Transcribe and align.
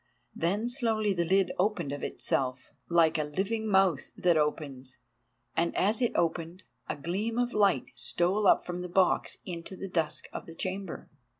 Then 0.33 0.67
slowly 0.67 1.13
the 1.13 1.25
lid 1.25 1.51
opened 1.59 1.91
of 1.91 2.01
itself, 2.01 2.71
like 2.89 3.19
a 3.19 3.23
living 3.23 3.69
mouth 3.69 4.09
that 4.17 4.35
opens, 4.35 4.97
and 5.55 5.75
as 5.77 6.01
it 6.01 6.13
opened, 6.15 6.63
a 6.89 6.95
gleam 6.95 7.37
of 7.37 7.53
light 7.53 7.91
stole 7.93 8.47
up 8.47 8.65
from 8.65 8.81
the 8.81 8.89
box 8.89 9.37
into 9.45 9.75
the 9.75 9.87
dusk 9.87 10.27
of 10.33 10.47
the 10.47 10.55
chamber. 10.55 11.11